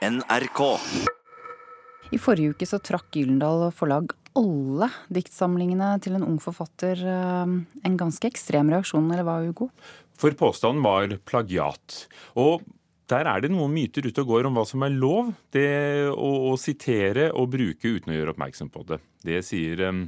NRK. 0.00 0.60
I 2.10 2.18
forrige 2.18 2.54
uke 2.54 2.66
så 2.66 2.78
trakk 2.80 3.12
Gyldendal 3.12 3.66
forlag 3.76 4.14
alle 4.38 4.88
diktsamlingene 5.12 5.92
til 6.00 6.16
en 6.16 6.24
ung 6.24 6.38
forfatter. 6.40 6.96
eh, 7.04 7.52
En 7.84 7.96
ganske 8.00 8.24
ekstrem 8.26 8.70
reaksjon, 8.72 9.10
eller 9.12 9.26
hva, 9.28 9.44
Hugo? 9.44 9.68
For 10.16 10.32
påstanden 10.32 10.82
var 10.82 11.18
plagiat. 11.28 12.06
Og 12.34 12.64
der 13.08 13.26
er 13.28 13.40
det 13.40 13.50
noen 13.50 13.74
myter 13.74 14.06
ute 14.06 14.22
og 14.22 14.32
går 14.32 14.46
om 14.46 14.56
hva 14.56 14.64
som 14.64 14.82
er 14.82 14.96
lov 14.96 15.34
det 15.52 16.08
å, 16.08 16.52
å 16.52 16.56
sitere 16.56 17.30
og 17.34 17.50
bruke 17.52 17.84
uten 17.84 18.12
å 18.12 18.16
gjøre 18.16 18.32
oppmerksom 18.32 18.70
på 18.72 18.86
det. 18.88 19.00
Det 19.20 19.44
sier 19.44 19.84
um, 19.84 20.04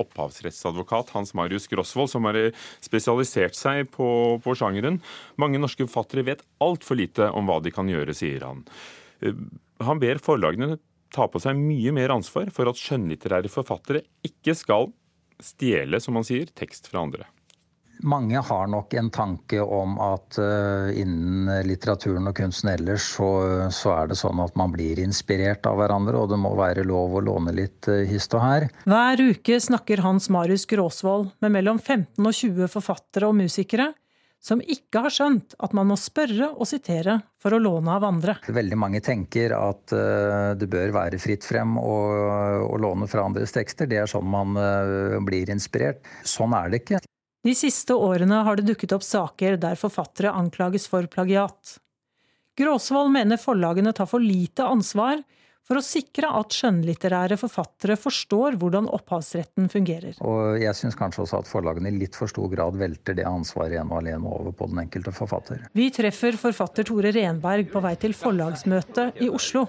opphavsrettsadvokat 0.00 1.10
Hans 1.12 1.34
Marius 1.34 1.68
Grosvold, 1.68 2.08
som 2.08 2.24
har 2.24 2.38
spesialisert 2.80 3.54
seg 3.54 3.90
på, 3.90 4.40
på 4.40 4.54
sjangeren. 4.56 5.02
Mange 5.36 5.60
norske 5.60 5.84
forfattere 5.84 6.24
vet 6.24 6.46
altfor 6.62 6.96
lite 6.96 7.28
om 7.36 7.44
hva 7.50 7.60
de 7.60 7.74
kan 7.74 7.88
gjøre, 7.88 8.14
sier 8.16 8.46
han. 8.46 8.64
Eh, 9.22 9.38
Han 9.84 10.00
ber 10.00 10.22
forlagene 10.24 10.78
ta 11.12 11.26
på 11.28 11.40
seg 11.40 11.56
mye 11.58 11.92
mer 11.94 12.14
ansvar 12.14 12.50
for 12.54 12.68
at 12.70 12.80
skjønnlitterære 12.80 13.50
forfattere 13.52 14.02
ikke 14.26 14.54
skal 14.56 14.90
stjele, 15.42 16.00
som 16.00 16.16
han 16.16 16.24
sier, 16.26 16.48
tekst 16.56 16.88
fra 16.90 17.04
andre. 17.04 17.26
Mange 18.04 18.40
har 18.44 18.66
nok 18.68 18.92
en 18.94 19.08
tanke 19.10 19.60
om 19.62 19.94
at 20.04 20.36
uh, 20.36 20.92
innen 20.92 21.48
litteraturen 21.64 22.28
og 22.28 22.36
kunsten 22.36 22.68
ellers 22.74 23.06
så, 23.14 23.28
så, 23.72 23.94
er 23.94 24.10
det 24.10 24.18
sånn 24.20 24.42
at 24.44 24.56
man 24.58 24.74
blir 24.74 25.00
inspirert 25.00 25.64
av 25.68 25.78
hverandre, 25.80 26.18
og 26.20 26.32
det 26.32 26.40
må 26.40 26.52
være 26.58 26.84
lov 26.84 27.16
å 27.16 27.24
låne 27.24 27.54
litt 27.56 27.88
uh, 27.88 28.02
hist 28.08 28.36
og 28.36 28.44
her. 28.44 28.68
Hver 28.84 29.22
uke 29.30 29.60
snakker 29.64 30.04
Hans 30.04 30.28
Marius 30.32 30.66
Gråsvold 30.68 31.30
med 31.44 31.56
mellom 31.56 31.80
15 31.80 32.20
og 32.20 32.36
20 32.36 32.68
forfattere 32.72 33.30
og 33.30 33.38
musikere 33.40 33.94
som 34.46 34.60
ikke 34.62 35.02
har 35.02 35.10
skjønt 35.10 35.56
at 35.58 35.72
man 35.74 35.88
må 35.90 35.96
spørre 35.98 36.52
og 36.54 36.68
sitere 36.70 37.18
for 37.42 37.56
å 37.56 37.60
låne 37.62 37.96
av 37.98 38.06
andre. 38.06 38.36
Veldig 38.46 38.78
mange 38.78 39.02
tenker 39.02 39.56
at 39.56 39.94
uh, 39.96 40.52
det 40.58 40.68
bør 40.70 40.94
være 40.94 41.18
fritt 41.22 41.46
frem 41.46 41.74
å, 41.80 41.96
å 42.62 42.78
låne 42.78 43.10
fra 43.10 43.26
andres 43.26 43.54
tekster. 43.56 43.90
Det 43.90 43.98
er 44.04 44.10
sånn 44.10 44.28
man 44.30 44.54
blir 45.26 45.50
inspirert. 45.50 46.06
Sånn 46.22 46.54
er 46.54 46.70
det 46.70 46.84
ikke. 46.84 47.02
De 47.46 47.54
siste 47.54 47.94
årene 47.94 48.40
har 48.46 48.58
det 48.58 48.66
dukket 48.66 48.94
opp 48.96 49.04
saker 49.06 49.58
der 49.62 49.78
forfattere 49.78 50.34
anklages 50.34 50.88
for 50.90 51.06
plagiat. 51.10 51.76
Gråsvold 52.56 53.12
mener 53.14 53.38
forlagene 53.38 53.92
tar 53.94 54.08
for 54.10 54.22
lite 54.22 54.64
ansvar 54.66 55.20
for 55.66 55.80
å 55.80 55.84
sikre 55.84 56.30
at 56.38 56.54
skjønnlitterære 56.54 57.38
forfattere 57.40 57.96
forstår 57.98 58.58
hvordan 58.60 58.86
opphavsretten 58.94 59.66
fungerer. 59.72 60.20
Og 60.22 60.60
jeg 60.62 60.78
syns 60.78 60.98
kanskje 60.98 61.24
også 61.24 61.40
at 61.42 61.50
forlagene 61.50 61.90
i 61.90 61.98
litt 61.98 62.18
for 62.18 62.30
stor 62.30 62.46
grad 62.52 62.78
velter 62.78 63.18
det 63.18 63.26
ansvaret 63.26 63.80
ene 63.80 63.90
og 63.90 64.04
alene 64.04 64.30
over 64.30 64.54
på 64.54 64.70
den 64.70 64.84
enkelte 64.84 65.14
forfatter. 65.16 65.66
Vi 65.76 65.90
treffer 65.94 66.38
forfatter 66.38 66.86
Tore 66.86 67.10
Renberg 67.14 67.72
på 67.72 67.82
vei 67.82 67.96
til 67.98 68.14
forlagsmøte 68.16 69.10
i 69.24 69.30
Oslo. 69.32 69.66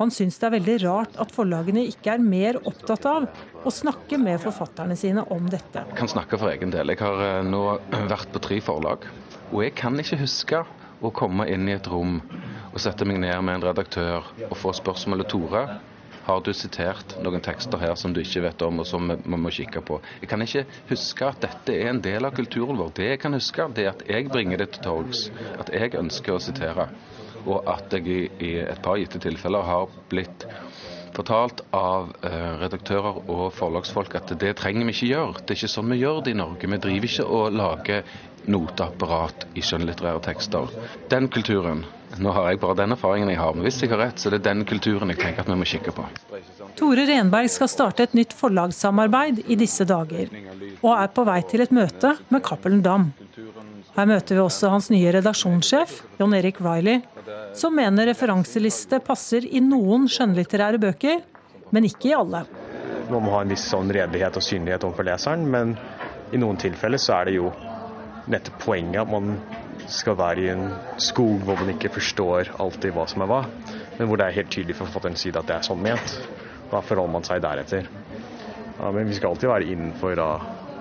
Han 0.00 0.08
syns 0.08 0.38
det 0.40 0.46
er 0.48 0.54
veldig 0.54 0.74
rart 0.86 1.16
at 1.20 1.32
forlagene 1.36 1.82
ikke 1.90 2.14
er 2.14 2.22
mer 2.24 2.56
opptatt 2.64 3.04
av 3.04 3.26
å 3.68 3.72
snakke 3.74 4.16
med 4.16 4.40
forfatterne 4.40 4.96
sine 4.96 5.26
om 5.28 5.50
dette. 5.52 5.84
Jeg 5.90 5.98
kan 5.98 6.08
snakke 6.08 6.40
for 6.40 6.48
egen 6.48 6.72
del. 6.72 6.94
Jeg 6.94 7.02
har 7.04 7.44
nå 7.44 7.64
vært 8.14 8.32
på 8.32 8.40
tre 8.48 8.62
forlag. 8.64 9.04
Og 9.50 9.66
jeg 9.66 9.74
kan 9.76 10.00
ikke 10.00 10.22
huske 10.22 10.62
å 11.00 11.10
komme 11.14 11.46
inn 11.50 11.68
i 11.68 11.76
et 11.76 11.88
rom 11.90 12.18
og 12.70 12.80
sette 12.82 13.06
meg 13.08 13.20
ned 13.22 13.38
med 13.44 13.58
en 13.58 13.68
redaktør 13.70 14.26
og 14.48 14.56
få 14.58 14.72
spørsmålet 14.76 15.30
Tore, 15.32 15.64
har 16.26 16.42
du 16.44 16.52
sitert 16.54 17.16
noen 17.24 17.42
tekster 17.42 17.80
her 17.80 17.96
som 17.98 18.12
du 18.14 18.20
ikke 18.22 18.42
vet 18.44 18.62
om, 18.62 18.82
og 18.82 18.86
som 18.86 19.08
vi 19.10 19.38
må 19.40 19.50
kikke 19.54 19.80
på? 19.86 19.96
Jeg 20.20 20.30
kan 20.30 20.44
ikke 20.44 20.66
huske 20.90 21.26
at 21.26 21.40
dette 21.42 21.74
er 21.74 21.90
en 21.90 22.02
del 22.04 22.28
av 22.28 22.36
kulturen 22.36 22.78
vår. 22.78 22.92
Det 22.98 23.08
jeg 23.08 23.22
kan 23.22 23.34
huske, 23.34 23.66
det 23.74 23.86
er 23.86 23.94
at 23.94 24.04
jeg 24.06 24.28
bringer 24.30 24.60
det 24.60 24.68
til 24.76 24.84
torgs. 24.84 25.24
At 25.58 25.72
jeg 25.74 25.96
ønsker 25.98 26.36
å 26.36 26.42
sitere. 26.44 26.90
Og 27.48 27.64
at 27.72 27.96
jeg 27.96 28.06
i, 28.06 28.20
i 28.46 28.52
et 28.62 28.82
par 28.84 29.00
gitte 29.00 29.18
tilfeller 29.22 29.64
har 29.64 29.88
blitt 30.12 30.44
fortalt 31.20 31.62
av 31.76 32.10
eh, 32.24 32.50
redaktører 32.62 33.22
og 33.28 33.46
forlagsfolk 33.56 34.16
at 34.18 34.34
det 34.40 34.56
trenger 34.60 34.88
vi 34.88 34.96
ikke 34.96 35.12
gjøre. 35.12 35.44
Det 35.44 35.54
er 35.54 35.60
ikke 35.60 35.74
sånn 35.76 35.94
vi 35.94 36.00
gjør 36.00 36.24
det 36.26 36.34
i 36.34 36.40
Norge. 36.40 36.72
Vi 36.72 36.82
driver 36.88 37.08
ikke 37.12 37.30
og 37.38 37.56
lager 37.60 38.04
noteapparat 38.50 39.48
i 39.54 39.64
skjønnlitterære 39.64 40.22
tekster. 40.30 40.76
Den 41.12 41.28
kulturen 41.32 41.84
Nå 42.18 42.32
har 42.34 42.48
jeg 42.50 42.58
bare 42.58 42.74
den 42.74 42.90
erfaringen 42.90 43.28
jeg 43.30 43.38
har, 43.38 43.52
men 43.54 43.62
hvis 43.62 43.76
jeg 43.84 43.92
har 43.92 44.00
rett, 44.02 44.18
så 44.18 44.26
er 44.26 44.34
det 44.34 44.40
den 44.42 44.64
kulturen 44.66 45.12
jeg 45.12 45.20
tenker 45.20 45.44
at 45.44 45.50
vi 45.52 45.54
må 45.60 45.66
kikke 45.68 45.92
på. 45.94 46.02
Tore 46.74 47.04
Renberg 47.06 47.46
skal 47.54 47.70
starte 47.70 48.02
et 48.02 48.16
nytt 48.18 48.34
forlagssamarbeid 48.34 49.44
i 49.46 49.56
disse 49.60 49.86
dager, 49.86 50.26
og 50.80 50.90
er 50.96 51.12
på 51.14 51.24
vei 51.28 51.38
til 51.46 51.62
et 51.62 51.70
møte 51.70 52.16
med 52.34 52.42
Cappelen 52.42 52.82
Dam. 52.82 53.12
Her 53.94 54.10
møter 54.10 54.40
vi 54.40 54.42
også 54.42 54.72
hans 54.74 54.90
nye 54.90 55.14
redaksjonssjef, 55.20 56.00
John 56.18 56.34
Erik 56.34 56.58
Riley, 56.66 57.04
som 57.52 57.74
mener 57.76 58.06
referanseliste 58.10 59.00
passer 59.04 59.46
i 59.46 59.60
noen 59.64 60.06
skjønnlitterære 60.10 60.80
bøker, 60.82 61.22
men 61.74 61.86
ikke 61.88 62.10
i 62.10 62.16
alle. 62.16 62.44
Man 63.10 63.24
må 63.24 63.32
ha 63.34 63.42
en 63.42 63.50
viss 63.50 63.66
sånn 63.70 63.90
redelighet 63.90 64.38
og 64.38 64.44
synlighet 64.44 64.86
overfor 64.86 65.08
leseren, 65.08 65.46
men 65.50 65.74
i 66.30 66.38
noen 66.38 66.58
tilfeller 66.60 67.00
så 67.02 67.18
er 67.18 67.30
det 67.30 67.38
jo 67.40 67.50
nettopp 68.30 68.60
poenget 68.62 69.02
at 69.02 69.10
man 69.10 69.32
skal 69.90 70.18
være 70.18 70.44
i 70.44 70.50
en 70.52 70.68
skog 71.02 71.40
hvor 71.46 71.58
man 71.58 71.72
ikke 71.72 71.90
forstår 71.96 72.52
alltid 72.62 72.94
hva 72.94 73.06
som 73.10 73.24
er 73.24 73.30
hva, 73.30 73.40
men 73.98 74.06
hvor 74.06 74.20
det 74.20 74.28
er 74.28 74.38
helt 74.38 74.52
tydelig 74.54 74.76
fra 74.78 74.86
forfatterens 74.86 75.24
side 75.26 75.40
at 75.40 75.48
det 75.48 75.56
er 75.56 75.66
sånn 75.66 75.82
ment. 75.82 76.14
Da 76.70 76.82
forholder 76.86 77.16
man 77.16 77.26
seg 77.26 77.42
deretter. 77.42 77.88
Ja, 78.78 78.92
men 78.94 79.10
vi 79.10 79.16
skal 79.18 79.34
alltid 79.34 79.50
være 79.50 79.66
innenfor 79.72 80.14
da, 80.20 80.28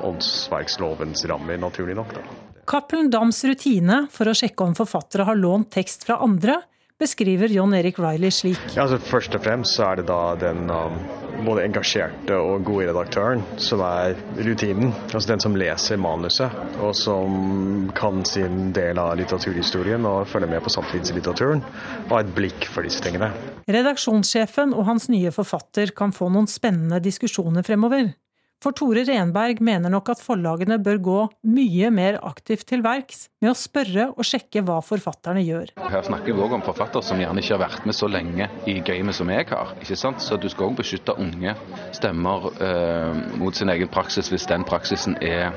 åndsverkslovens 0.05 1.25
rammer, 1.31 1.57
naturlig 1.59 1.97
nok. 1.97 2.13
da. 2.19 2.48
Cappelen 2.69 3.09
Dams 3.09 3.39
rutine 3.49 4.03
for 4.13 4.29
å 4.29 4.35
sjekke 4.37 4.61
om 4.61 4.75
forfattere 4.77 5.25
har 5.25 5.37
lånt 5.39 5.71
tekst 5.73 6.03
fra 6.05 6.19
andre, 6.21 6.59
beskriver 7.01 7.49
John 7.49 7.73
Erik 7.73 7.97
Riley 7.97 8.29
slik. 8.29 8.59
Ja, 8.75 8.83
altså 8.83 8.99
Først 9.01 9.33
og 9.33 9.41
fremst 9.41 9.73
så 9.73 9.87
er 9.87 9.97
det 9.97 10.05
da 10.11 10.35
den 10.37 10.69
um, 10.69 10.99
både 11.47 11.63
engasjerte 11.65 12.37
og 12.37 12.67
gode 12.67 12.91
redaktøren 12.91 13.41
som 13.57 13.81
er 13.87 14.13
rutinen. 14.45 14.93
Altså 15.07 15.31
den 15.31 15.41
som 15.41 15.57
leser 15.57 15.97
manuset, 15.97 16.53
og 16.77 16.93
som 16.99 17.89
kan 17.97 18.21
sin 18.29 18.69
del 18.77 19.01
av 19.01 19.15
litteraturhistorien 19.17 20.05
og 20.05 20.27
følger 20.29 20.53
med 20.53 20.61
på 20.61 20.75
samtidslitteraturen. 20.75 21.65
Og 22.05 22.13
har 22.19 22.27
et 22.27 22.33
blikk 22.37 22.69
for 22.69 22.85
disse 22.85 23.01
tingene. 23.01 23.31
Redaksjonssjefen 23.65 24.77
og 24.77 24.85
hans 24.91 25.09
nye 25.09 25.33
forfatter 25.33 25.95
kan 25.97 26.13
få 26.13 26.29
noen 26.29 26.51
spennende 26.51 27.01
diskusjoner 27.01 27.65
fremover. 27.65 28.13
For 28.59 28.75
Tore 28.75 29.05
Renberg 29.07 29.61
mener 29.63 29.91
nok 29.93 30.09
at 30.11 30.19
forlagene 30.19 30.75
bør 30.83 30.97
gå 30.99 31.19
mye 31.47 31.91
mer 31.95 32.17
aktivt 32.27 32.65
til 32.67 32.81
verks 32.83 33.29
med 33.39 33.53
å 33.53 33.55
spørre 33.55 34.09
og 34.11 34.27
sjekke 34.27 34.65
hva 34.67 34.81
forfatterne 34.83 35.39
gjør. 35.47 35.71
Her 35.79 36.03
snakker 36.03 36.35
vi 36.35 36.43
òg 36.43 36.57
om 36.57 36.65
forfattere 36.65 37.07
som 37.07 37.21
gjerne 37.23 37.39
ikke 37.39 37.55
har 37.55 37.63
vært 37.63 37.87
med 37.87 37.95
så 37.95 38.09
lenge 38.11 38.49
i 38.67 38.75
gamet 38.83 39.15
som 39.15 39.31
jeg 39.31 39.47
har. 39.53 39.71
ikke 39.79 39.95
sant? 39.95 40.19
Så 40.19 40.35
du 40.35 40.49
skal 40.51 40.67
òg 40.67 40.75
beskytte 40.81 41.15
unge 41.15 41.55
stemmer 41.95 42.49
eh, 42.59 43.23
mot 43.39 43.55
sin 43.55 43.71
egen 43.71 43.87
praksis, 43.87 44.27
hvis 44.27 44.49
den 44.51 44.67
praksisen 44.67 45.15
er 45.23 45.55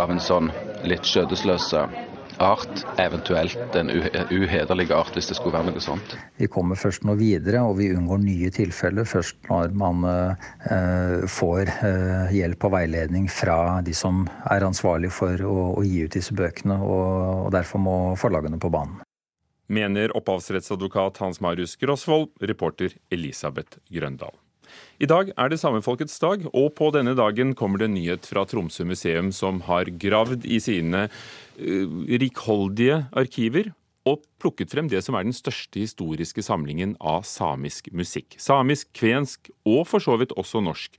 av 0.00 0.08
en 0.08 0.22
sånn 0.22 0.48
litt 0.88 1.04
skjødesløs 1.04 1.74
art, 2.42 2.84
eventuelt 3.00 3.76
en 3.78 3.90
uhederlig 3.90 4.88
art, 4.94 5.12
hvis 5.16 5.30
det 5.30 5.36
skulle 5.38 5.56
være 5.58 5.72
noe 5.72 5.82
sånt. 5.82 6.14
Vi 6.38 6.48
kommer 6.50 6.78
først 6.78 7.04
nå 7.08 7.16
videre, 7.18 7.62
og 7.66 7.78
vi 7.80 7.90
unngår 7.94 8.22
nye 8.22 8.50
tilfeller 8.54 9.08
først 9.08 9.50
når 9.50 9.74
man 9.78 10.06
uh, 10.06 11.26
får 11.30 11.72
uh, 11.82 12.34
hjelp 12.34 12.68
og 12.68 12.74
veiledning 12.76 13.28
fra 13.32 13.78
de 13.84 13.94
som 13.96 14.24
er 14.50 14.66
ansvarlig 14.66 15.12
for 15.14 15.42
å, 15.44 15.56
å 15.78 15.86
gi 15.86 16.04
ut 16.06 16.18
disse 16.18 16.34
bøkene, 16.36 16.78
og, 16.80 17.46
og 17.46 17.52
derfor 17.54 17.82
må 17.82 17.96
forlagene 18.20 18.60
på 18.62 18.72
banen. 18.72 19.00
Mener 19.68 20.14
opphavsrettsadvokat 20.16 21.20
Hans 21.20 21.42
Marius 21.44 21.76
Grosvold, 21.76 22.30
reporter 22.40 22.94
Elisabeth 23.12 23.82
Grøndal. 23.92 24.32
I 24.98 25.06
dag 25.08 25.30
er 25.36 25.50
det 25.50 25.60
samefolkets 25.60 26.18
dag, 26.22 26.44
og 26.52 26.72
på 26.78 26.90
denne 26.94 27.14
dagen 27.18 27.54
kommer 27.58 27.80
det 27.80 27.88
en 27.88 27.94
nyhet 27.96 28.26
fra 28.28 28.44
Tromsø 28.48 28.86
museum, 28.88 29.30
som 29.32 29.62
har 29.68 29.90
gravd 30.00 30.46
i 30.48 30.58
sine 30.62 31.06
rikholdige 31.58 33.04
arkiver 33.16 33.72
og 34.08 34.22
plukket 34.40 34.72
frem 34.72 34.88
det 34.88 35.02
som 35.04 35.16
er 35.18 35.26
den 35.26 35.36
største 35.36 35.80
historiske 35.82 36.42
samlingen 36.44 36.94
av 37.00 37.26
samisk 37.28 37.90
musikk. 37.92 38.36
Samisk, 38.40 38.88
kvensk 38.96 39.50
og 39.68 39.82
for 39.90 40.02
så 40.02 40.16
vidt 40.20 40.34
også 40.38 40.62
norsk. 40.64 40.96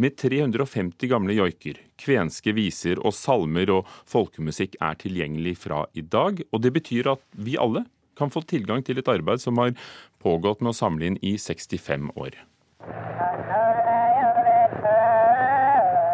Med 0.00 0.16
350 0.16 1.10
gamle 1.10 1.36
joiker, 1.36 1.80
kvenske 2.00 2.54
viser 2.56 3.00
og 3.02 3.16
salmer 3.16 3.72
og 3.74 3.90
folkemusikk 4.08 4.78
er 4.80 4.96
tilgjengelig 5.00 5.58
fra 5.66 5.84
i 5.92 6.04
dag. 6.04 6.40
Og 6.52 6.62
det 6.64 6.72
betyr 6.78 7.12
at 7.16 7.24
vi 7.36 7.58
alle 7.60 7.84
kan 8.18 8.32
få 8.32 8.44
tilgang 8.48 8.84
til 8.84 9.00
et 9.00 9.08
arbeid 9.08 9.42
som 9.42 9.58
har 9.60 9.74
pågått 10.22 10.62
med 10.62 10.72
å 10.72 10.76
samle 10.76 11.10
inn 11.10 11.20
i 11.24 11.36
65 11.40 12.12
år. 12.16 12.36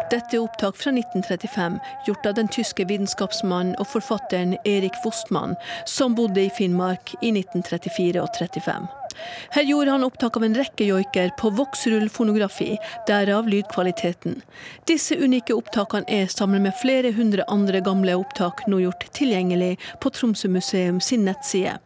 Dette 0.08 0.38
er 0.38 0.40
opptak 0.40 0.76
fra 0.80 0.90
1935, 0.94 1.74
gjort 2.06 2.26
av 2.26 2.36
den 2.38 2.48
tyske 2.48 2.86
vitenskapsmannen 2.88 3.74
og 3.76 3.90
forfatteren 3.90 4.54
Erik 4.64 4.96
Wostmann, 5.04 5.52
som 5.84 6.16
bodde 6.16 6.46
i 6.46 6.52
Finnmark 6.52 7.12
i 7.20 7.34
1934 7.34 8.22
og 8.22 8.30
35. 8.38 8.88
Her 9.54 9.66
gjorde 9.68 9.94
han 9.94 10.04
opptak 10.06 10.36
av 10.36 10.44
en 10.44 10.56
rekke 10.58 10.86
joiker 10.88 11.30
på 11.40 11.50
voksrullfonografi, 11.58 12.76
derav 13.08 13.48
lydkvaliteten. 13.48 14.40
Disse 14.90 15.16
unike 15.16 15.56
opptakene 15.56 16.08
er 16.08 16.30
sammen 16.32 16.64
med 16.66 16.76
flere 16.82 17.12
hundre 17.16 17.46
andre 17.48 17.80
gamle 17.84 18.16
opptak 18.18 18.64
nå 18.68 18.82
gjort 18.84 19.08
tilgjengelig 19.16 19.74
på 20.02 20.12
Tromsø 20.14 20.50
museum 20.52 21.00
sin 21.04 21.26
nettside. 21.28 21.78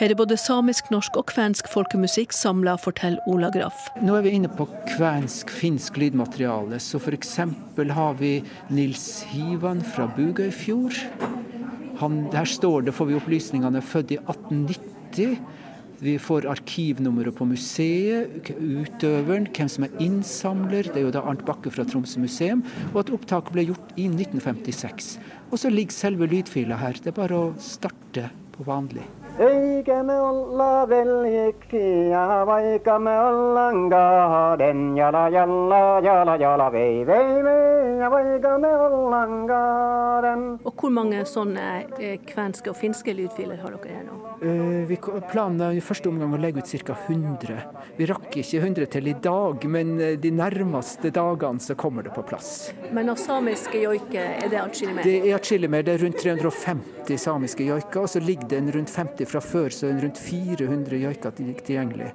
Her 0.00 0.12
er 0.12 0.18
både 0.18 0.38
samisk, 0.40 0.88
norsk 0.94 1.18
og 1.20 1.28
kvensk 1.32 1.68
folkemusikk 1.70 2.32
samla, 2.34 2.76
forteller 2.80 3.20
Ola 3.30 3.50
Graff. 3.54 3.90
Nå 4.00 4.16
er 4.16 4.24
vi 4.26 4.34
inne 4.38 4.50
på 4.52 4.66
kvensk-finsk 4.94 6.00
lydmateriale. 6.00 6.80
Så 6.80 7.00
f.eks. 7.00 7.36
har 8.00 8.14
vi 8.20 8.32
Nils 8.72 9.22
Hivan 9.30 9.82
fra 9.84 10.08
Bugøyfjord. 10.16 10.96
Han, 12.00 12.22
der 12.32 12.48
står 12.48 12.86
det, 12.86 12.94
får 12.96 13.10
vi 13.10 13.18
opplysningene, 13.18 13.82
født 13.84 14.14
i 14.16 14.20
1890. 14.22 15.36
Vi 16.00 16.14
får 16.18 16.46
arkivnummeret 16.48 17.36
på 17.36 17.44
museet, 17.44 18.48
utøveren, 18.56 19.44
hvem 19.52 19.68
som 19.68 19.84
er 19.84 19.98
innsamler. 20.00 20.88
Det 20.88 20.96
er 20.96 21.04
jo 21.04 21.12
da 21.12 21.20
Arnt 21.28 21.44
Bakke 21.44 21.68
fra 21.74 21.84
Tromsø 21.84 22.22
museum. 22.22 22.62
Og 22.94 23.02
at 23.02 23.12
opptaket 23.12 23.52
ble 23.52 23.66
gjort 23.68 23.92
i 24.00 24.06
1956. 24.08 25.18
Og 25.50 25.60
så 25.60 25.68
ligger 25.68 25.92
selve 25.92 26.28
lydfila 26.30 26.78
her. 26.80 26.96
Det 26.96 27.12
er 27.12 27.18
bare 27.20 27.36
å 27.36 27.50
starte 27.60 28.30
på 28.54 28.64
vanlig. 28.64 29.04
Eikä 29.40 30.02
me 30.02 30.16
olla 30.20 30.86
veljeksiä, 30.88 32.24
vaikka 32.48 32.98
me 32.98 33.14
ollaan 33.20 33.90
kahden. 33.92 34.96
Jala, 34.96 35.28
jala, 35.30 36.00
jala, 36.04 36.36
jala, 36.36 36.70
vei, 36.72 37.04
vei, 37.04 37.42
vei, 37.44 37.98
ja, 38.00 38.10
vaikka 38.10 38.56
me 38.58 38.72
ollaan 38.88 39.46
kahden. 39.48 40.44
Og 40.64 40.74
hvor 40.74 40.92
mange 40.92 41.24
sånne 41.28 41.68
eh, 42.00 42.18
kvenske 42.26 42.72
og 42.72 42.76
finske 42.76 43.16
lydfiler 43.16 43.60
har 43.62 43.76
dere 43.76 44.00
her 44.00 44.04
nå? 44.08 44.19
Uh, 44.40 44.86
vi 44.88 44.96
Planen 45.30 45.60
er 45.60 45.76
i 45.76 45.82
første 45.84 46.08
omgang 46.08 46.32
å 46.32 46.38
legge 46.40 46.62
ut 46.62 46.70
ca. 46.86 46.94
100. 46.96 47.58
Vi 47.98 48.06
rakk 48.08 48.38
ikke 48.40 48.62
100 48.62 48.88
til 48.94 49.10
i 49.10 49.14
dag, 49.20 49.66
men 49.68 49.92
eh, 50.00 50.14
de 50.20 50.30
nærmeste 50.32 51.10
dagene 51.12 51.60
så 51.60 51.76
kommer 51.76 52.06
det 52.06 52.14
på 52.16 52.24
plass. 52.24 52.70
Men 52.96 53.12
av 53.12 53.20
samiske 53.20 53.82
joiker, 53.82 54.38
er 54.40 54.48
det 54.48 54.62
atskillig 54.62 54.96
mer? 54.96 55.04
Det 55.04 55.18
er 55.20 55.36
atskillig 55.36 55.70
mer. 55.72 55.84
Det 55.84 55.92
er 55.92 56.04
rundt 56.06 56.22
350 56.24 57.20
samiske 57.20 57.68
joiker, 57.68 58.06
og 58.06 58.12
så 58.14 58.24
ligger 58.24 58.48
det 58.48 58.62
en 58.62 58.72
rundt 58.78 58.94
50 58.94 59.28
fra 59.28 59.44
før, 59.44 59.76
så 59.76 59.90
er 59.90 59.98
det 59.98 60.06
rundt 60.08 60.24
400 60.24 61.04
joiker 61.04 61.36
tilgjengelig. 61.36 62.14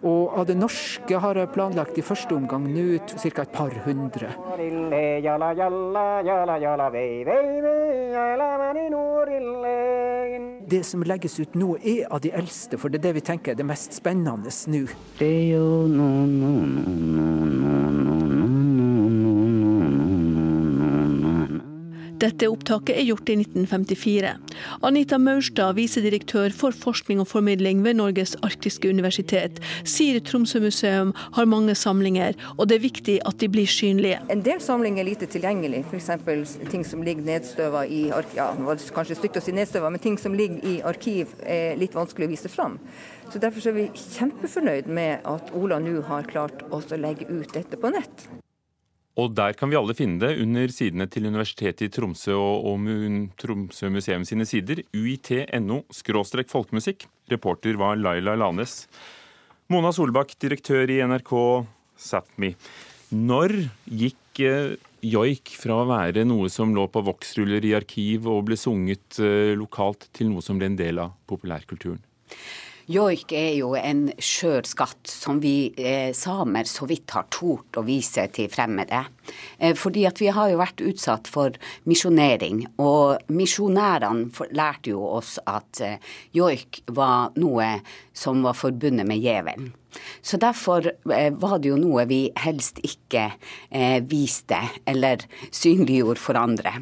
Og 0.00 0.32
av 0.32 0.46
det 0.48 0.56
norske 0.56 1.18
har 1.20 1.36
jeg 1.36 1.52
planlagt 1.52 1.98
i 2.00 2.04
første 2.04 2.32
omgang 2.32 2.64
nå 2.72 2.98
ca. 3.04 3.42
et 3.42 3.52
par 3.52 3.74
hundre. 3.84 4.30
Det 10.70 10.82
som 10.86 11.02
legges 11.02 11.40
ut 11.40 11.54
nå 11.54 11.76
er 11.82 12.06
av 12.10 12.20
de 12.24 12.32
eldste, 12.32 12.78
for 12.78 12.88
det 12.88 13.00
er 13.00 13.08
det 13.10 13.14
vi 13.18 13.26
tenker 13.28 13.52
er 13.52 13.60
det 13.60 13.66
mest 13.66 13.92
spennende 13.92 14.48
nå. 14.72 14.84
Dette 22.20 22.50
opptaket 22.52 22.98
er 23.00 23.06
gjort 23.08 23.30
i 23.32 23.36
1954. 23.40 24.30
Anita 24.84 25.16
Maurstad, 25.16 25.78
visedirektør 25.78 26.52
for 26.52 26.76
forskning 26.76 27.22
og 27.22 27.30
formidling 27.30 27.80
ved 27.84 27.96
Norges 27.96 28.34
arktiske 28.44 28.90
universitet, 28.92 29.60
sier 29.88 30.20
Tromsø 30.20 30.60
museum 30.60 31.14
har 31.38 31.48
mange 31.48 31.72
samlinger, 31.78 32.36
og 32.58 32.68
det 32.68 32.76
er 32.76 32.84
viktig 32.84 33.14
at 33.24 33.40
de 33.40 33.48
blir 33.48 33.70
synlige. 33.70 34.18
En 34.32 34.44
del 34.44 34.60
samlinger 34.60 35.00
er 35.00 35.08
lite 35.08 35.30
tilgjengelig, 35.32 35.86
f.eks. 35.88 36.58
ting 36.68 36.84
som 36.84 37.06
ligger 37.06 37.24
nedstøva 37.24 37.86
i 37.88 38.02
ja, 38.36 38.50
kanskje 38.92 39.16
stygt 39.16 39.40
å 39.40 39.44
si 39.44 39.56
nedstøva, 39.56 39.88
men 39.88 40.04
ting 40.04 40.20
som 40.20 40.36
ligger 40.36 40.60
i 40.68 40.76
arkiv 40.84 41.32
er 41.40 41.80
litt 41.80 41.96
vanskelig 41.96 42.28
å 42.28 42.34
vise 42.34 42.52
fram. 42.52 42.76
Så 43.30 43.40
Derfor 43.40 43.70
er 43.70 43.78
vi 43.78 43.88
kjempefornøyd 43.96 44.92
med 44.92 45.24
at 45.24 45.54
Ola 45.56 45.80
nå 45.80 46.02
har 46.10 46.28
klart 46.28 46.66
å 46.68 46.84
legge 47.00 47.30
ut 47.30 47.56
dette 47.56 47.80
på 47.80 47.96
nett. 47.96 48.28
Og 49.18 49.32
der 49.34 49.56
kan 49.58 49.70
vi 49.70 49.78
alle 49.78 49.94
finne 49.98 50.20
det 50.22 50.36
under 50.42 50.70
sidene 50.70 51.06
til 51.10 51.26
Universitetet 51.26 51.88
i 51.88 51.90
Tromsø 51.92 52.36
og, 52.36 52.68
og 52.70 53.32
Tromsø 53.40 53.90
museum 53.90 54.24
sine 54.24 54.46
sider. 54.46 54.84
uit.no 54.94 55.82
skråstrek 55.90 56.50
folkemusikk. 56.52 57.08
Reporter 57.30 57.76
var 57.80 57.98
Laila 57.98 58.36
Lanes. 58.38 58.86
Mona 59.70 59.92
Solbakk, 59.94 60.34
direktør 60.40 60.90
i 60.90 61.00
NRK 61.06 61.34
Sápmi. 61.98 62.54
Når 63.10 63.52
gikk 63.90 64.40
eh, 64.46 64.78
joik 65.02 65.52
fra 65.58 65.80
å 65.82 65.88
være 65.88 66.24
noe 66.26 66.48
som 66.52 66.72
lå 66.74 66.86
på 66.90 67.02
voksruller 67.06 67.64
i 67.66 67.74
arkiv 67.78 68.28
og 68.30 68.44
ble 68.48 68.58
sunget 68.58 69.18
eh, 69.22 69.52
lokalt, 69.58 70.08
til 70.14 70.30
noe 70.30 70.44
som 70.44 70.58
ble 70.58 70.70
en 70.70 70.78
del 70.78 71.02
av 71.02 71.16
populærkulturen? 71.30 72.00
Joik 72.90 73.30
er 73.38 73.52
jo 73.54 73.76
en 73.78 74.08
skjør 74.18 74.66
skatt 74.66 75.06
som 75.06 75.38
vi 75.38 75.70
eh, 75.78 76.10
samer 76.16 76.66
så 76.66 76.88
vidt 76.90 77.12
har 77.14 77.28
tort 77.30 77.78
å 77.78 77.84
vise 77.86 78.24
til 78.34 78.48
fremmede. 78.50 79.04
Eh, 79.62 79.76
fordi 79.78 80.08
at 80.08 80.18
vi 80.18 80.32
har 80.34 80.50
jo 80.50 80.58
vært 80.58 80.82
utsatt 80.82 81.30
for 81.30 81.54
misjonering, 81.86 82.64
og 82.82 83.30
misjonærene 83.30 84.50
lærte 84.58 84.90
jo 84.90 85.04
oss 85.06 85.36
at 85.46 85.84
eh, 85.86 86.02
joik 86.34 86.80
var 86.90 87.30
noe 87.38 87.76
som 88.10 88.42
var 88.42 88.58
forbundet 88.58 89.06
med 89.06 89.22
djevelen. 89.22 89.70
Så 90.18 90.40
derfor 90.42 90.90
eh, 90.90 91.30
var 91.30 91.60
det 91.62 91.70
jo 91.70 91.78
noe 91.78 92.08
vi 92.10 92.24
helst 92.42 92.82
ikke 92.82 93.28
eh, 93.70 94.00
viste 94.02 94.64
eller 94.82 95.22
synliggjorde 95.46 96.26
for 96.26 96.42
andre. 96.42 96.80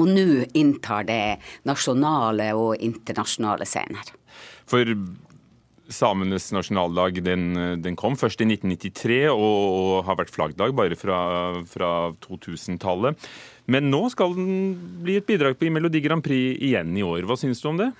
Og 0.00 0.08
nå 0.08 0.46
inntar 0.56 1.04
det 1.12 1.36
nasjonale 1.68 2.54
og 2.56 2.80
internasjonale 2.80 3.68
scener. 3.68 4.16
For 4.66 4.88
Samenes 5.92 6.48
nasjonaldag 6.54 7.20
den, 7.24 7.50
den, 7.82 7.96
kom 7.98 8.16
først 8.18 8.40
i 8.42 8.48
1993 8.48 9.18
og, 9.30 9.40
og 9.40 10.06
har 10.08 10.18
vært 10.18 10.32
flaggdag 10.34 10.74
bare 10.76 10.98
fra, 10.98 11.18
fra 11.70 11.90
2000-tallet. 12.26 13.28
Men 13.70 13.90
nå 13.90 14.04
skal 14.12 14.34
den 14.36 14.50
bli 15.02 15.18
et 15.20 15.26
bidrag 15.26 15.62
i 15.62 15.72
Melodi 15.74 16.02
Grand 16.04 16.22
Prix 16.22 16.58
igjen 16.62 16.94
i 16.98 17.04
år. 17.06 17.26
Hva 17.26 17.38
syns 17.38 17.62
du 17.62 17.70
om 17.72 17.80
det? 17.80 17.90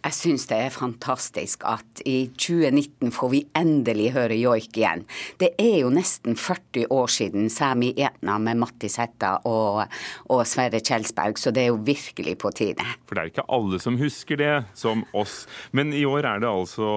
Jeg 0.00 0.16
syns 0.16 0.46
det 0.48 0.56
er 0.64 0.72
fantastisk 0.72 1.64
at 1.68 2.00
i 2.08 2.30
2019 2.32 3.12
får 3.12 3.32
vi 3.34 3.42
endelig 3.58 4.10
høre 4.14 4.38
joik 4.40 4.78
igjen. 4.80 5.04
Det 5.40 5.52
er 5.60 5.82
jo 5.82 5.90
nesten 5.92 6.38
40 6.40 6.88
år 6.96 7.12
siden 7.12 7.50
Sami 7.52 7.92
Etna 7.96 8.38
med 8.40 8.62
Matti 8.62 8.88
Sætta 8.92 9.36
og, 9.50 9.82
og, 10.30 10.40
Sverre 10.48 10.80
Kjelsberg, 10.80 11.36
så 11.36 11.52
det 11.52 11.66
er 11.66 11.70
jo 11.74 11.82
virkelig 11.84 12.38
på 12.40 12.52
tide. 12.56 12.86
For 13.04 13.16
det 13.16 13.22
er 13.22 13.34
ikke 13.34 13.48
alle 13.52 13.82
som 13.82 14.00
husker 14.00 14.40
det, 14.40 14.56
som 14.78 15.04
oss. 15.12 15.44
Men 15.76 15.92
i 15.92 16.06
år 16.08 16.24
er 16.24 16.42
det 16.44 16.50
altså 16.50 16.90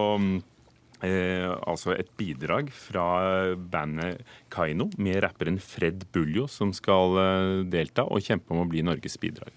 Eh, 1.04 1.50
altså 1.68 1.92
et 1.98 2.08
bidrag 2.16 2.70
fra 2.72 3.04
bandet 3.58 4.22
Kaino 4.54 4.88
med 4.96 5.20
rapperen 5.26 5.60
Fred 5.60 6.06
Buljo, 6.16 6.48
som 6.48 6.72
skal 6.76 7.20
eh, 7.20 7.58
delta 7.68 8.06
og 8.08 8.24
kjempe 8.24 8.56
om 8.56 8.64
å 8.64 8.70
bli 8.72 8.86
Norges 8.88 9.20
bidrag. 9.20 9.52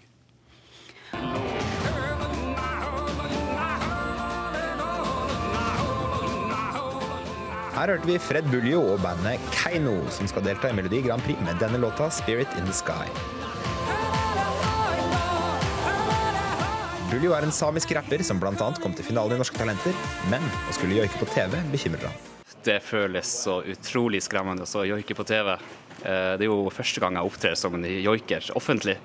Her 7.76 7.90
hørte 7.92 8.08
vi 8.08 8.14
Fred 8.16 8.46
Buljo 8.48 8.78
og 8.94 9.02
bandet 9.02 9.42
Keiino, 9.52 9.98
som 10.08 10.24
skal 10.30 10.46
delta 10.46 10.70
i 10.72 10.76
Melodi 10.78 11.02
Grand 11.04 11.20
Prix 11.20 11.36
med 11.44 11.58
denne 11.60 11.76
låta 11.76 12.06
'Spirit 12.08 12.48
in 12.56 12.64
the 12.64 12.72
Sky'. 12.72 13.10
Buljo 17.10 17.34
er 17.36 17.44
en 17.44 17.52
samisk 17.52 17.92
rapper 17.92 18.24
som 18.24 18.40
bl.a. 18.40 18.70
kom 18.80 18.94
til 18.96 19.04
finalen 19.04 19.36
i 19.36 19.42
Norske 19.42 19.60
Talenter, 19.60 19.92
men 20.32 20.40
å 20.40 20.72
skulle 20.72 20.96
joike 20.96 21.20
på 21.20 21.28
TV 21.34 21.60
bekymrer 21.68 22.08
ham. 22.08 22.16
Det 22.64 22.80
føles 22.80 23.28
så 23.44 23.60
utrolig 23.60 24.22
skremmende 24.24 24.64
å 24.64 24.88
joike 24.88 25.14
på 25.14 25.28
TV. 25.28 25.52
Eh, 25.52 26.32
det 26.40 26.46
er 26.46 26.48
jo 26.48 26.72
første 26.72 27.00
gang 27.00 27.20
jeg 27.20 27.28
opptrer 27.28 27.54
som 27.60 27.76
en 27.76 27.84
joiker 27.84 28.52
offentlig. 28.56 28.96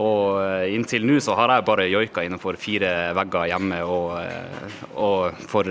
Og 0.00 0.40
eh, 0.46 0.72
inntil 0.72 1.04
nå 1.04 1.20
så 1.20 1.36
har 1.36 1.52
jeg 1.52 1.68
bare 1.68 1.90
joika 1.92 2.24
innenfor 2.24 2.56
fire 2.56 3.12
vegger 3.20 3.52
hjemme 3.52 3.84
og, 3.84 4.16
eh, 4.22 4.80
og 4.96 5.44
for 5.44 5.68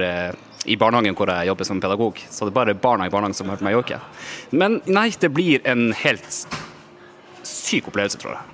i 0.65 0.77
barnehagen 0.79 1.15
hvor 1.17 1.29
jeg 1.31 1.49
jobber 1.51 1.67
som 1.67 1.81
pedagog. 1.83 2.19
Så 2.31 2.47
det 2.47 2.53
er 2.53 2.59
bare 2.59 2.77
barna 2.77 3.07
i 3.07 3.13
barnehagen 3.13 3.37
som 3.37 3.49
har 3.49 3.57
hørt 3.57 3.65
meg 3.67 3.77
joike. 3.77 3.99
Men 4.51 4.79
nei, 4.89 5.09
det 5.19 5.29
blir 5.35 5.61
en 5.69 5.91
helt 6.01 6.27
syk 7.47 7.91
opplevelse, 7.91 8.19
tror 8.21 8.35
jeg. 8.35 8.53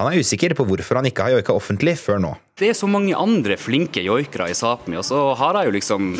Han 0.00 0.08
er 0.08 0.24
usikker 0.24 0.54
på 0.56 0.64
hvorfor 0.66 0.98
han 0.98 1.06
ikke 1.06 1.26
har 1.26 1.36
joika 1.36 1.54
offentlig 1.54 1.98
før 2.00 2.20
nå. 2.22 2.34
Det 2.58 2.72
er 2.72 2.76
så 2.76 2.88
mange 2.90 3.16
andre 3.16 3.58
flinke 3.60 4.02
joikere 4.02 4.48
i 4.50 4.56
Sápmi, 4.56 4.96
og 4.98 5.04
så 5.06 5.20
har 5.38 5.60
jeg 5.60 5.68
jo 5.68 5.74
liksom 5.76 6.12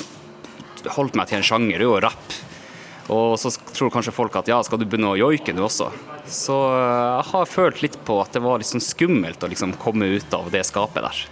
holdt 0.92 1.16
meg 1.18 1.30
til 1.30 1.40
en 1.40 1.46
sjanger, 1.46 1.78
det 1.78 1.86
er 1.86 1.88
jo 1.88 2.00
rapp. 2.04 2.36
Og 3.12 3.34
så 3.40 3.50
tror 3.74 3.90
kanskje 3.92 4.14
folk 4.14 4.36
at 4.38 4.48
ja, 4.50 4.60
skal 4.64 4.80
du 4.80 4.86
begynne 4.86 5.10
å 5.12 5.18
joike 5.18 5.54
nå 5.56 5.64
også? 5.66 5.88
Så 6.30 6.56
eh, 6.70 7.18
jeg 7.18 7.28
har 7.32 7.50
følt 7.50 7.82
litt 7.82 7.98
på 8.06 8.20
at 8.22 8.36
det 8.36 8.42
var 8.44 8.60
litt 8.60 8.70
sånn 8.70 8.84
skummelt 8.84 9.42
å 9.42 9.50
liksom 9.50 9.74
komme 9.82 10.12
ut 10.14 10.36
av 10.36 10.52
det 10.54 10.62
skapet 10.68 11.02
der. 11.02 11.22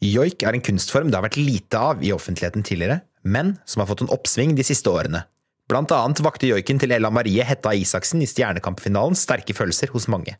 Joik 0.00 0.46
er 0.48 0.56
en 0.56 0.62
kunstform 0.64 1.10
det 1.10 1.18
har 1.18 1.26
vært 1.26 1.36
lite 1.36 1.76
av 1.76 1.98
i 2.00 2.12
offentligheten 2.14 2.64
tidligere, 2.64 3.02
men 3.20 3.58
som 3.68 3.82
har 3.82 3.88
fått 3.90 4.00
en 4.06 4.12
oppsving 4.14 4.54
de 4.56 4.64
siste 4.64 4.88
årene. 4.88 5.26
Blant 5.68 5.92
annet 5.92 6.22
vakte 6.24 6.48
joiken 6.48 6.80
til 6.80 6.94
Ella 6.96 7.10
Marie 7.12 7.44
Hetta 7.44 7.74
Isaksen 7.76 8.22
i 8.24 8.28
Stjernekampfinalen 8.30 9.18
sterke 9.18 9.52
følelser 9.54 9.92
hos 9.92 10.08
mange. 10.08 10.38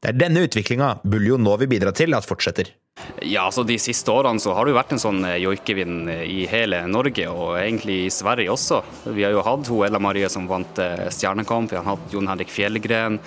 Det 0.00 0.12
er 0.12 0.20
denne 0.20 0.44
utviklinga 0.46 1.00
Buljo 1.02 1.40
nå 1.42 1.56
vil 1.60 1.68
bidra 1.72 1.90
til 1.92 2.14
at 2.16 2.24
fortsetter. 2.24 2.70
Ja, 3.24 3.48
altså 3.48 3.64
De 3.66 3.76
siste 3.80 4.12
årene 4.14 4.40
så 4.40 4.54
har 4.54 4.64
det 4.64 4.72
jo 4.72 4.78
vært 4.78 4.94
en 4.94 5.02
sånn 5.02 5.20
eh, 5.26 5.40
joikevind 5.42 6.08
eh, 6.12 6.22
i 6.30 6.46
hele 6.48 6.84
Norge, 6.88 7.26
og 7.28 7.58
egentlig 7.58 7.98
i 8.06 8.12
Sverige 8.14 8.54
også. 8.54 8.80
Vi 9.10 9.26
har 9.26 9.34
jo 9.34 9.42
hatt 9.44 9.68
hun 9.72 9.84
Ella 9.88 10.00
Marie 10.02 10.30
som 10.32 10.46
vant 10.48 10.80
eh, 10.80 11.08
Stjernekamp, 11.12 11.72
vi 11.72 11.80
har 11.80 11.88
hatt 11.88 12.14
Jon 12.14 12.30
Henrik 12.30 12.52
Fjellgren. 12.52 13.18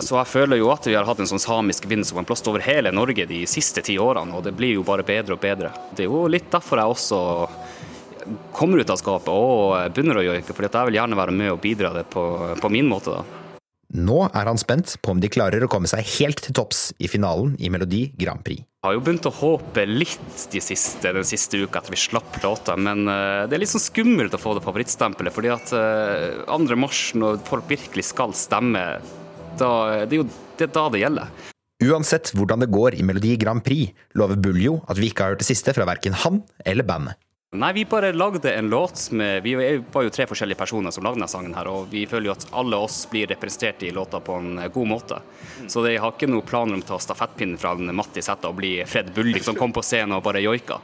Så 0.00 0.16
jeg 0.16 0.30
føler 0.30 0.56
jo 0.56 0.70
at 0.72 0.86
vi 0.88 0.94
har 0.96 1.04
hatt 1.04 1.20
en 1.20 1.28
sånn 1.28 1.42
samisk 1.42 1.84
vind 1.90 2.06
som 2.08 2.20
har 2.20 2.26
blåst 2.28 2.48
over 2.48 2.64
hele 2.64 2.94
Norge 2.94 3.26
de 3.28 3.42
siste 3.50 3.84
ti 3.84 3.98
årene, 4.00 4.32
og 4.38 4.46
det 4.46 4.54
blir 4.56 4.78
jo 4.78 4.86
bare 4.86 5.04
bedre 5.04 5.36
og 5.36 5.42
bedre. 5.42 5.72
Det 5.92 6.06
er 6.06 6.10
jo 6.10 6.24
litt 6.32 6.48
derfor 6.52 6.80
jeg 6.80 6.94
også 6.96 7.20
kommer 8.54 8.80
ut 8.80 8.90
av 8.90 9.00
skapet 9.00 9.34
og 9.34 9.92
begynner 9.92 10.20
å 10.20 10.26
joike, 10.30 10.54
for 10.54 10.64
jeg 10.64 10.88
vil 10.88 11.00
gjerne 11.00 11.18
være 11.18 11.36
med 11.36 11.52
og 11.52 11.62
bidra 11.62 11.92
det 11.96 12.06
på, 12.12 12.24
på 12.60 12.72
min 12.72 12.88
måte. 12.88 13.18
da. 13.18 13.38
Nå 13.92 14.22
er 14.32 14.48
han 14.48 14.56
spent 14.56 14.94
på 15.04 15.12
om 15.12 15.18
de 15.20 15.28
klarer 15.28 15.64
å 15.64 15.68
komme 15.68 15.90
seg 15.90 16.06
helt 16.14 16.40
til 16.40 16.54
topps 16.56 16.94
i 16.96 17.10
finalen 17.12 17.52
i 17.60 17.68
Melodi 17.68 18.06
Grand 18.16 18.40
Prix. 18.40 18.64
Jeg 18.64 18.88
har 18.88 18.96
jo 18.96 19.02
begynt 19.04 19.28
å 19.28 19.34
håpe 19.36 19.84
litt 19.86 20.46
de 20.50 20.62
siste, 20.64 21.12
den 21.12 21.26
siste 21.28 21.60
uka 21.60 21.82
etter 21.82 21.92
vi 21.92 22.00
slapp 22.00 22.38
låta, 22.42 22.74
men 22.80 23.04
uh, 23.04 23.44
det 23.44 23.58
er 23.58 23.62
litt 23.62 23.70
sånn 23.70 23.84
skummelt 23.84 24.32
å 24.32 24.40
få 24.40 24.56
det 24.56 24.64
favorittstempelet. 24.64 25.34
fordi 25.36 25.52
at 25.52 25.74
uh, 25.76 26.40
eh, 26.40 26.48
2. 26.48 26.78
mars, 26.80 27.02
når 27.20 27.44
folk 27.46 27.68
virkelig 27.68 28.08
skal 28.08 28.32
stemme, 28.34 28.86
da, 29.60 29.72
det 30.06 30.16
er 30.16 30.22
jo 30.22 30.28
det 30.58 30.68
er 30.68 30.72
da 30.74 30.86
det 30.92 31.02
gjelder. 31.02 31.34
Uansett 31.82 32.30
hvordan 32.36 32.62
det 32.62 32.70
går 32.70 32.94
i 32.94 33.02
Melodi 33.02 33.34
Grand 33.40 33.62
Prix, 33.64 33.90
lover 34.14 34.38
Buljo 34.38 34.78
at 34.86 35.00
vi 35.00 35.10
ikke 35.10 35.24
har 35.24 35.34
hørt 35.34 35.42
det 35.42 35.50
siste 35.50 35.74
fra 35.74 35.86
verken 35.88 36.14
han 36.22 36.42
eller 36.64 36.86
bandet. 36.86 37.18
Nei, 37.52 37.68
vi 37.76 37.82
bare 37.84 38.14
lagde 38.16 38.48
en 38.54 38.70
låt 38.72 39.10
med 39.10 39.42
Vi 39.44 39.52
var 39.92 40.06
jo 40.06 40.10
tre 40.10 40.24
forskjellige 40.24 40.56
personer 40.56 40.90
som 40.90 41.04
lagde 41.04 41.18
denne 41.18 41.28
sangen 41.28 41.52
her, 41.52 41.68
og 41.68 41.90
vi 41.92 42.06
føler 42.08 42.30
jo 42.30 42.32
at 42.32 42.46
alle 42.56 42.78
oss 42.80 43.02
blir 43.12 43.28
representert 43.28 43.82
i 43.84 43.90
låta 43.92 44.22
på 44.24 44.38
en 44.40 44.62
god 44.72 44.88
måte. 44.88 45.18
Så 45.68 45.84
jeg 45.84 46.00
har 46.00 46.14
ikke 46.14 46.30
noen 46.32 46.48
planer 46.48 46.78
om 46.78 46.80
å 46.80 46.88
ta 46.94 46.96
stafettpinnen 46.96 47.60
fra 47.60 47.74
Matti 47.76 48.24
Sæther 48.24 48.54
og 48.54 48.56
bli 48.62 48.78
Fred 48.88 49.12
Bullik 49.12 49.44
som 49.44 49.58
kom 49.58 49.74
på 49.76 49.84
scenen 49.84 50.16
og 50.16 50.24
bare 50.24 50.40
joika. 50.40 50.80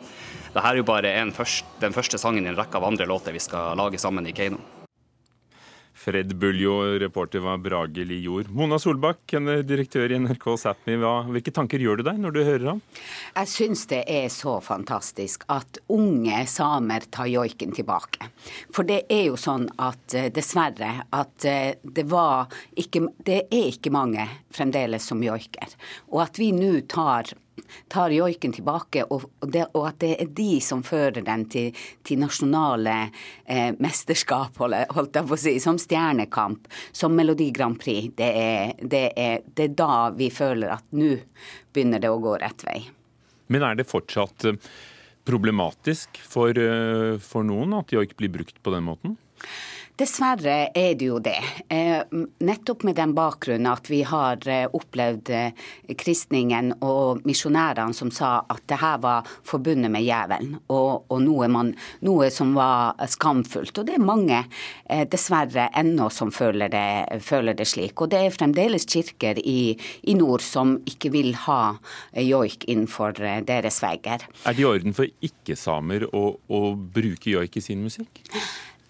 Dette 0.53 0.67
er 0.69 0.77
jo 0.77 0.85
bare 0.85 1.15
først, 1.33 1.79
den 1.81 1.97
første 1.97 2.21
sangen 2.21 2.45
i 2.45 2.53
en 2.53 2.61
rekke 2.61 2.77
av 2.77 2.85
andre 2.85 3.09
låter 3.09 3.33
vi 3.33 3.41
skal 3.41 3.73
lage 3.81 3.97
sammen 3.97 4.29
i 4.29 4.37
Keiino. 4.37 4.61
Fred 5.99 6.37
Buljo, 6.37 6.99
reporter 6.99 7.43
var 7.43 7.59
Brage 7.59 8.05
Li 8.07 8.21
Jord. 8.23 8.47
Mona 8.55 8.79
Solbakk, 8.79 9.35
direktør 9.67 10.13
i 10.13 10.19
NRK 10.23 10.45
Sápmi. 10.63 10.95
Hvilke 11.35 11.51
tanker 11.55 11.83
gjør 11.83 11.99
du 11.99 12.05
deg 12.07 12.21
når 12.23 12.37
du 12.37 12.39
hører 12.47 12.67
ham? 12.71 12.83
Jeg 13.35 13.51
syns 13.51 13.83
det 13.91 14.05
er 14.07 14.29
så 14.31 14.55
fantastisk 14.63 15.43
at 15.51 15.81
unge 15.91 16.45
samer 16.47 17.09
tar 17.11 17.27
joiken 17.33 17.75
tilbake. 17.75 18.31
For 18.71 18.87
det 18.87 19.01
er 19.11 19.27
jo 19.27 19.41
sånn 19.41 19.67
at 19.83 20.15
eh, 20.15 20.31
dessverre 20.35 20.93
at 21.11 21.49
eh, 21.51 21.75
det 21.83 22.07
var 22.07 22.47
ikke 22.79 23.09
Det 23.25 23.41
er 23.51 23.69
ikke 23.73 23.91
mange 23.93 24.25
fremdeles 24.55 25.05
som 25.11 25.21
joiker. 25.23 25.75
Og 26.15 26.23
at 26.29 26.39
vi 26.39 26.53
nå 26.55 26.79
tar 26.91 27.35
tar 27.89 28.15
joiken 28.15 28.55
tilbake, 28.55 29.05
og, 29.11 29.25
det, 29.43 29.67
og, 29.73 29.89
at 29.91 30.01
det 30.03 30.13
er 30.23 30.33
de 30.37 30.51
som 30.65 30.83
fører 30.87 31.23
den 31.27 31.47
til, 31.51 31.87
til 32.07 32.21
nasjonale 32.23 32.97
eh, 33.45 33.71
mesterskap, 33.79 34.59
holdt 34.59 35.19
jeg 35.21 35.29
på 35.29 35.37
å 35.37 35.41
si, 35.41 35.57
som 35.63 35.81
Stjernekamp, 35.81 36.69
som 36.93 37.17
Melodi 37.17 37.51
Grand 37.55 37.79
Prix. 37.81 38.13
Det 38.19 38.29
er, 38.29 38.77
det 38.83 39.05
er, 39.17 39.43
det 39.55 39.71
er 39.71 39.79
da 39.79 40.09
vi 40.17 40.31
føler 40.35 40.77
at 40.79 40.87
nå 40.97 41.17
begynner 41.73 42.03
det 42.03 42.13
å 42.13 42.21
gå 42.23 42.37
rett 42.41 42.65
vei. 42.67 42.79
Men 43.49 43.65
er 43.65 43.79
det 43.79 43.89
fortsatt 43.89 44.49
eh, 44.51 44.61
problematisk 45.29 46.21
for, 46.25 46.53
eh, 46.57 47.17
for 47.23 47.47
noen 47.47 47.79
at 47.81 47.93
joik 47.93 48.17
blir 48.19 48.33
brukt 48.41 48.63
på 48.63 48.75
den 48.75 48.87
måten? 48.89 49.19
Dessverre 49.99 50.69
er 50.79 50.93
det 50.95 51.07
jo 51.09 51.17
det. 51.19 51.41
Eh, 51.75 52.05
nettopp 52.47 52.85
med 52.87 52.95
den 53.01 53.17
bakgrunnen 53.17 53.67
at 53.67 53.89
vi 53.91 54.05
har 54.07 54.39
eh, 54.47 54.69
opplevd 54.71 55.31
eh, 55.35 55.65
kristningen 55.99 56.71
og 56.87 57.25
misjonærene 57.27 57.97
som 57.97 58.13
sa 58.15 58.37
at 58.47 58.63
det 58.71 58.79
her 58.79 59.01
var 59.03 59.27
forbundet 59.49 59.91
med 59.91 60.05
djevelen, 60.07 60.53
og, 60.71 61.09
og 61.11 61.25
noe, 61.25 61.49
man, 61.51 61.73
noe, 62.07 62.29
som 62.31 62.53
var 62.55 62.95
skamfullt. 63.11 63.81
Og 63.81 63.89
det 63.89 63.97
er 63.97 64.05
mange 64.05 64.45
dessverre 65.11 65.67
ennå 65.77 66.07
som 66.15 66.31
føler 66.35 66.71
det, 66.71 67.19
føler 67.25 67.59
det, 67.59 67.67
slik. 67.67 67.99
Og 67.99 68.13
det 68.13 68.23
er 68.23 68.37
fremdeles 68.37 68.87
kirker 68.87 69.43
i, 69.43 69.75
i 70.07 70.15
nord 70.19 70.47
som 70.47 70.77
ikke 70.87 71.11
vil 71.17 71.35
ha 71.49 71.75
joik 72.15 72.69
innenfor 72.71 73.19
deres 73.49 73.83
vegger. 73.83 74.29
Er 74.47 74.55
det 74.55 74.63
i 74.63 74.71
orden 74.71 74.95
for 74.95 75.11
ikke-samer 75.11 76.07
å, 76.13 76.25
å 76.39 76.65
bruke 76.79 77.35
joik 77.35 77.59
i 77.59 77.67
sin 77.67 77.83
musikk? 77.83 78.23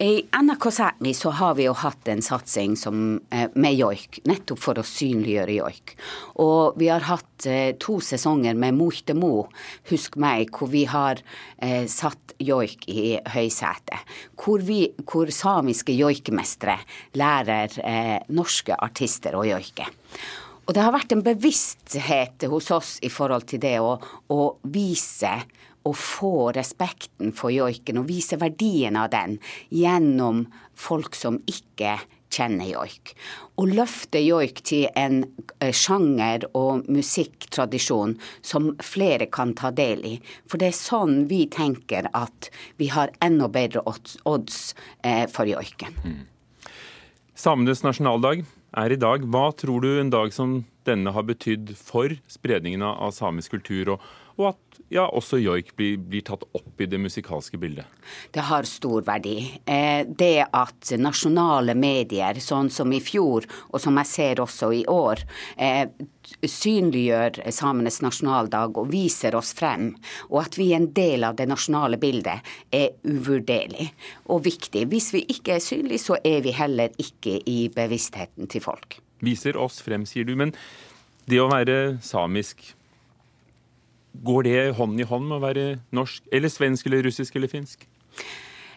I 0.00 0.22
NRK 0.42 0.70
Sápmi 0.70 1.14
så 1.14 1.30
har 1.30 1.54
vi 1.58 1.64
jo 1.66 1.72
hatt 1.74 2.08
en 2.08 2.20
satsing 2.22 2.76
som, 2.76 3.20
eh, 3.30 3.48
med 3.54 3.74
joik, 3.74 4.20
nettopp 4.30 4.60
for 4.62 4.78
å 4.78 4.84
synliggjøre 4.86 5.56
joik. 5.56 5.96
Og 6.38 6.78
vi 6.78 6.86
har 6.86 7.02
hatt 7.02 7.46
eh, 7.46 7.72
to 7.82 7.98
sesonger 7.98 8.54
med 8.54 8.78
Multe 8.78 9.16
Mo, 9.18 9.48
husk 9.90 10.14
meg, 10.14 10.52
hvor 10.54 10.70
vi 10.70 10.84
har 10.84 11.18
eh, 11.58 11.86
satt 11.90 12.36
joik 12.38 12.86
i 12.86 13.18
høysetet. 13.26 14.06
Hvor, 14.38 14.62
hvor 15.02 15.26
samiske 15.34 15.90
joikemestere 15.98 16.78
lærer 17.18 17.74
eh, 17.82 18.18
norske 18.30 18.78
artister 18.78 19.34
å 19.34 19.42
joike. 19.50 19.90
Og 20.68 20.76
det 20.76 20.84
har 20.84 20.94
vært 20.94 21.16
en 21.16 21.26
bevissthet 21.26 22.46
hos 22.46 22.70
oss 22.70 22.98
i 23.02 23.10
forhold 23.10 23.50
til 23.50 23.58
det 23.66 23.80
å, 23.82 23.96
å 24.30 24.42
vise 24.62 25.40
å 25.88 25.96
få 25.96 26.50
respekten 26.56 27.32
for 27.36 27.54
joiken 27.54 28.02
og 28.02 28.08
vise 28.10 28.38
verdien 28.40 28.98
av 29.00 29.10
den 29.14 29.38
gjennom 29.74 30.46
folk 30.78 31.16
som 31.18 31.40
ikke 31.48 31.96
kjenner 32.32 32.68
joik. 32.68 33.14
Å 33.56 33.64
løfte 33.66 34.20
joik 34.20 34.60
til 34.68 34.86
en 34.98 35.22
eh, 35.58 35.72
sjanger 35.72 36.44
og 36.58 36.88
musikktradisjon 36.92 38.16
som 38.44 38.70
flere 38.84 39.28
kan 39.32 39.54
ta 39.58 39.72
del 39.74 40.04
i. 40.04 40.14
For 40.46 40.60
det 40.60 40.72
er 40.72 40.78
sånn 40.78 41.22
vi 41.30 41.46
tenker 41.52 42.10
at 42.12 42.50
vi 42.80 42.90
har 42.92 43.14
enda 43.24 43.48
bedre 43.52 43.84
odds 43.88 44.74
eh, 45.02 45.24
for 45.32 45.48
joiken. 45.48 45.96
Mm. 46.04 46.20
Samenes 47.38 47.84
nasjonaldag 47.86 48.44
er 48.76 48.92
i 48.92 49.00
dag. 49.00 49.24
Hva 49.24 49.48
tror 49.56 49.84
du 49.84 49.92
en 49.96 50.12
dag 50.12 50.32
som 50.34 50.60
denne 50.88 51.12
har 51.14 51.26
betydd 51.28 51.74
for 51.78 52.12
spredningen 52.30 52.84
av 52.84 53.12
samisk 53.16 53.56
kultur, 53.56 53.94
og, 53.94 54.08
og 54.38 54.52
at 54.52 54.78
ja, 54.88 55.04
også 55.04 55.40
joik 55.42 55.74
blir, 55.76 55.98
blir, 56.00 56.22
tatt 56.24 56.44
opp 56.56 56.80
i 56.80 56.86
det 56.88 57.00
musikalske 57.02 57.58
bildet? 57.60 57.88
Det 58.32 58.44
har 58.48 58.68
stor 58.68 59.02
verdi. 59.04 59.36
Eh, 59.68 60.06
det 60.06 60.46
at 60.46 60.92
nasjonale 60.96 61.74
medier, 61.76 62.38
sånn 62.40 62.70
som 62.72 62.92
i 62.94 63.00
fjor, 63.04 63.44
og 63.68 63.82
som 63.82 63.98
jeg 64.00 64.08
ser 64.08 64.40
også 64.44 64.70
i 64.78 64.84
år, 64.88 65.24
eh, 65.60 65.90
synliggjør 66.40 67.42
samenes 67.52 68.00
nasjonaldag 68.04 68.78
og 68.80 68.88
viser 68.92 69.36
oss 69.36 69.52
frem, 69.58 69.90
og 70.30 70.40
at 70.46 70.60
vi 70.60 70.70
er 70.72 70.80
en 70.80 70.90
del 70.96 71.26
av 71.26 71.36
det 71.36 71.48
nasjonale 71.50 72.00
bildet, 72.00 72.46
er 72.72 72.94
uvurderlig 73.04 73.90
og 74.30 74.46
viktig. 74.46 74.86
Hvis 74.88 75.12
vi 75.16 75.26
ikke 75.26 75.58
er 75.58 75.64
synlige, 75.64 76.06
så 76.06 76.20
er 76.24 76.40
vi 76.46 76.54
heller 76.56 76.94
ikke 77.02 77.40
i 77.44 77.60
bevisstheten 77.74 78.48
til 78.48 78.64
folk. 78.64 79.00
Viser 79.24 79.58
oss 79.58 79.82
frem, 79.82 80.06
sier 80.06 80.24
du. 80.24 80.36
Men 80.38 80.54
det 81.28 81.42
å 81.42 81.50
være 81.50 81.98
samisk, 82.04 82.70
Går 84.24 84.48
det 84.48 84.58
hånd 84.78 85.00
i 85.00 85.06
hånd 85.06 85.28
med 85.28 85.38
å 85.38 85.44
være 85.46 85.66
norsk, 85.94 86.26
eller 86.32 86.52
svensk, 86.52 86.86
eller 86.86 87.06
russisk 87.06 87.36
eller 87.38 87.50
finsk? 87.50 87.86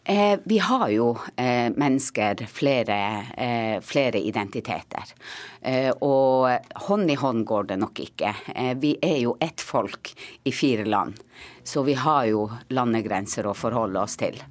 Eh, 0.03 0.39
vi 0.43 0.57
har 0.57 0.87
jo 0.89 1.11
eh, 1.35 1.69
mennesker 1.77 2.45
flere, 2.49 2.97
eh, 3.37 3.81
flere 3.85 4.19
identiteter. 4.19 5.13
Eh, 5.61 5.91
og 6.01 6.49
hånd 6.87 7.11
i 7.11 7.17
hånd 7.21 7.45
går 7.45 7.69
det 7.69 7.77
nok 7.83 8.01
ikke. 8.01 8.33
Eh, 8.55 8.73
vi 8.81 8.95
er 9.01 9.19
jo 9.21 9.35
ett 9.39 9.61
folk 9.61 10.13
i 10.43 10.53
fire 10.53 10.87
land, 10.89 11.19
så 11.63 11.85
vi 11.85 11.93
har 11.93 12.25
jo 12.31 12.47
landegrenser 12.73 13.45
å 13.45 13.53
forholde 13.57 14.01
oss 14.01 14.17
til. 14.17 14.41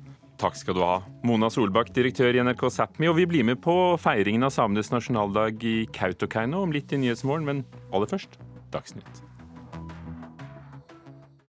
Takk 0.40 0.54
skal 0.56 0.78
du 0.78 0.84
ha. 0.86 1.00
Mona 1.26 1.50
Solbakk, 1.52 1.90
direktør 1.92 2.38
i 2.38 2.44
NRK 2.46 2.70
Sápmi. 2.72 3.10
Og 3.10 3.18
vi 3.18 3.26
blir 3.28 3.44
med 3.44 3.60
på 3.60 3.74
feiringen 4.00 4.46
av 4.46 4.54
samenes 4.54 4.88
nasjonaldag 4.94 5.66
i 5.68 5.74
Kautokeino 5.92 6.62
om 6.64 6.72
litt 6.72 6.94
i 6.94 7.02
Nyhetsmorgen, 7.02 7.44
men 7.44 7.66
aller 7.92 8.08
først 8.08 8.38
Dagsnytt. 8.70 9.29